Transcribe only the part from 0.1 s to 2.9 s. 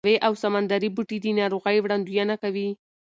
او سمندري بوټي د ناروغۍ وړاندوینه کوي.